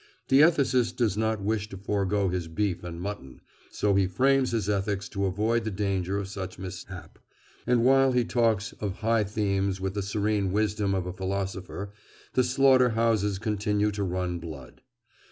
[0.29, 4.67] The ethicist does not wish to forego his beef and mutton, so he frames his
[4.67, 7.19] ethics to avoid the danger of such mishap,
[7.67, 11.93] and while he talks of high themes with the serene wisdom of a philosopher
[12.33, 14.81] the slaughter houses continue to run blood.